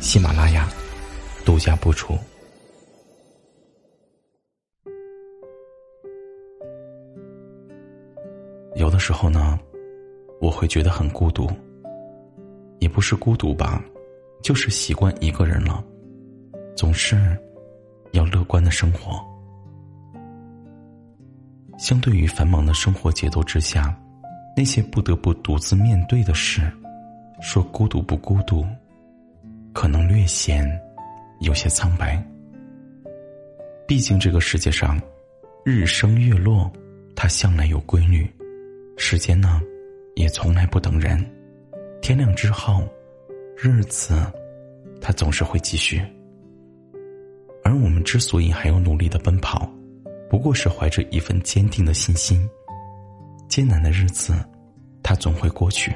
[0.00, 0.68] 喜马拉雅
[1.44, 2.16] 独家播出。
[8.76, 9.58] 有的时候呢，
[10.40, 11.50] 我会觉得很孤独，
[12.78, 13.82] 也不是孤独吧，
[14.42, 15.82] 就是习惯一个人了，
[16.76, 17.36] 总是
[18.12, 19.20] 要乐观的生活。
[21.78, 23.98] 相对于繁忙的生活节奏之下，
[24.56, 26.70] 那些不得不独自面对的事，
[27.40, 28.64] 说孤独不孤独，
[29.76, 30.66] 可能略显
[31.40, 32.16] 有些苍白。
[33.86, 34.98] 毕竟这个世界上，
[35.66, 36.72] 日升月落，
[37.14, 38.26] 它向来有规律。
[38.96, 39.60] 时间呢，
[40.14, 41.22] 也从来不等人。
[42.00, 42.88] 天亮之后，
[43.54, 44.14] 日子，
[44.98, 46.02] 它总是会继续。
[47.62, 49.70] 而我们之所以还要努力的奔跑，
[50.30, 52.48] 不过是怀着一份坚定的信心。
[53.46, 54.32] 艰难的日子，
[55.02, 55.94] 它总会过去。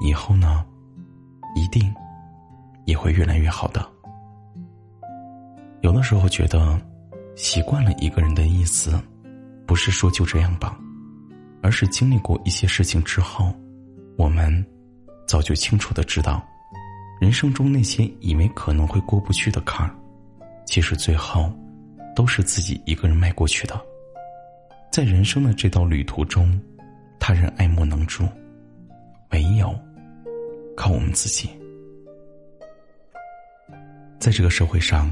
[0.00, 0.64] 以后呢，
[1.56, 1.92] 一定
[2.86, 3.86] 也会越来越好的。
[5.82, 6.80] 有的时候觉得，
[7.36, 8.98] 习惯了一个人的意思，
[9.66, 10.76] 不是说就这样吧。
[11.62, 13.52] 而是经历过一些事情之后，
[14.16, 14.64] 我们
[15.26, 16.42] 早就清楚的知道，
[17.20, 19.92] 人生中那些以为可能会过不去的坎儿，
[20.64, 21.52] 其实最后
[22.14, 23.80] 都是自己一个人迈过去的。
[24.92, 26.58] 在人生的这道旅途中，
[27.18, 28.24] 他人爱莫能助，
[29.32, 29.74] 唯有
[30.76, 31.50] 靠我们自己。
[34.26, 35.08] 在这个社会上，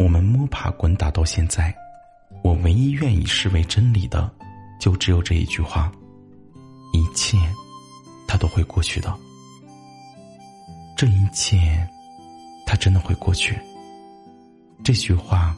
[0.00, 1.72] 我们摸爬滚打到现在，
[2.42, 4.28] 我唯一愿意视为真理的。
[4.80, 5.92] 就只有这一句话，
[6.92, 7.38] 一切，
[8.26, 9.16] 他都会过去的。
[10.96, 11.88] 这一切，
[12.66, 13.56] 他真的会过去。
[14.82, 15.54] 这句话，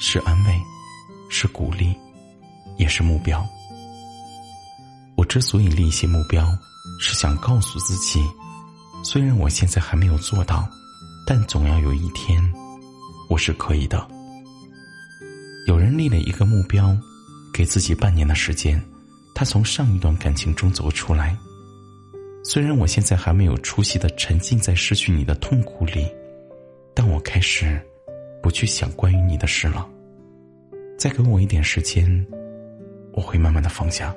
[0.00, 0.60] 是安慰，
[1.30, 1.96] 是鼓励，
[2.78, 3.46] 也是目标。
[5.14, 6.44] 我之所以立一些目标，
[6.98, 8.20] 是想告诉自己，
[9.04, 10.68] 虽然我现在还没有做到，
[11.26, 12.42] 但总要有一天，
[13.28, 14.06] 我是可以的。
[15.66, 16.96] 有人立了一个目标。
[17.56, 18.82] 给自己半年的时间，
[19.32, 21.38] 他从上一段感情中走出来。
[22.42, 26.04] 虽然我现在还没有出息的沉浸在失去你的痛苦里，
[26.94, 27.80] 但我开始
[28.42, 29.88] 不去想关于你的事了。
[30.98, 32.26] 再给我一点时间，
[33.12, 34.12] 我会慢慢的放下。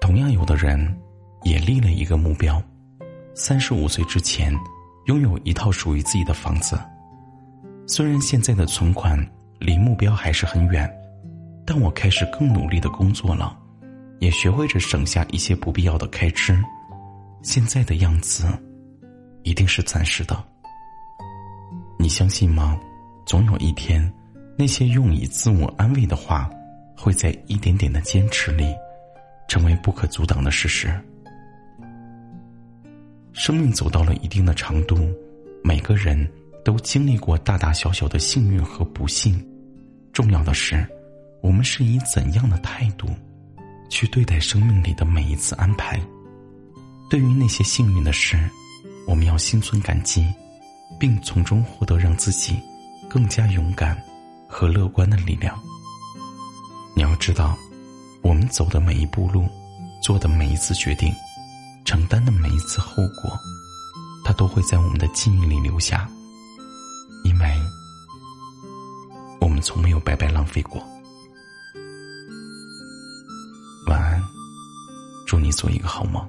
[0.00, 0.98] 同样，有的人
[1.42, 2.58] 也立了一个目标：
[3.34, 4.50] 三十五岁之前
[5.06, 6.78] 拥有一套属于自己的房子。
[7.86, 9.18] 虽然现在的存款
[9.58, 10.90] 离目标还是很远。
[11.66, 13.58] 但我开始更努力的工作了，
[14.18, 16.62] 也学会着省下一些不必要的开支。
[17.40, 18.46] 现在的样子，
[19.44, 20.44] 一定是暂时的。
[21.98, 22.78] 你相信吗？
[23.24, 24.12] 总有一天，
[24.58, 26.50] 那些用以自我安慰的话，
[26.94, 28.66] 会在一点点的坚持里，
[29.48, 30.94] 成为不可阻挡的事实。
[33.34, 34.96] 生命走到了一定的长度，
[35.62, 36.26] 每个人
[36.64, 39.46] 都经历过大大小小的幸运和不幸。
[40.12, 40.84] 重要的是。
[41.42, 43.06] 我们是以怎样的态度
[43.90, 46.00] 去对待生命里的每一次安排？
[47.10, 48.38] 对于那些幸运的事，
[49.06, 50.26] 我们要心存感激，
[50.98, 52.58] 并从中获得让自己
[53.10, 53.94] 更加勇敢
[54.48, 55.54] 和乐观的力量。
[56.96, 57.58] 你要知道，
[58.22, 59.46] 我们走的每一步路，
[60.00, 61.12] 做的每一次决定，
[61.94, 63.38] 承担的每一次后果，
[64.24, 66.10] 它都会在我们的记忆里留下，
[67.22, 67.46] 因为
[69.40, 70.82] 我们从没有白白浪费过。
[73.86, 74.20] 晚安
[75.24, 76.28] 祝你做一个好梦。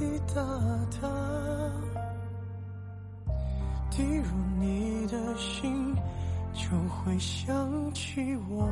[0.00, 0.40] 滴答
[0.98, 1.08] 答，
[3.90, 4.24] 滴入
[4.58, 5.94] 你的心，
[6.54, 8.66] 就会想起我。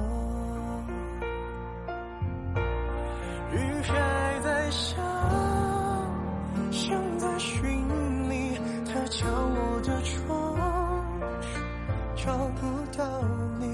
[3.53, 4.97] 雨还在下，
[6.71, 7.61] 像在寻
[8.31, 10.57] 你，它敲我的窗，
[12.17, 12.67] 找不
[12.97, 13.05] 到
[13.61, 13.67] 你。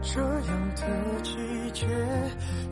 [0.00, 1.36] 这样的季
[1.72, 1.86] 节，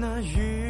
[0.00, 0.67] 那雨。